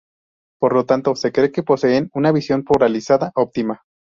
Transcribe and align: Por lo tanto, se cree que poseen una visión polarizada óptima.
Por 0.59 0.73
lo 0.73 0.87
tanto, 0.87 1.15
se 1.15 1.31
cree 1.31 1.51
que 1.51 1.61
poseen 1.61 2.09
una 2.15 2.31
visión 2.31 2.63
polarizada 2.63 3.31
óptima. 3.35 3.83